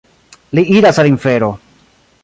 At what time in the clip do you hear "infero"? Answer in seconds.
1.13-1.51